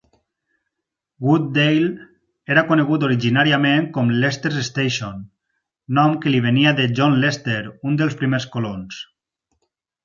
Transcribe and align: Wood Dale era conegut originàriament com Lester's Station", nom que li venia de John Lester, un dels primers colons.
Wood 1.25 1.43
Dale 1.57 1.91
era 2.55 2.63
conegut 2.71 3.05
originàriament 3.09 3.87
com 3.99 4.09
Lester's 4.25 4.59
Station", 4.71 5.23
nom 6.01 6.17
que 6.25 6.35
li 6.37 6.41
venia 6.49 6.75
de 6.83 6.91
John 7.01 7.21
Lester, 7.27 7.61
un 7.91 8.03
dels 8.03 8.21
primers 8.25 8.51
colons. 8.57 9.07